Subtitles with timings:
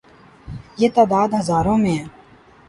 [0.77, 2.03] یہ تعداد ہزاروں میں ہے۔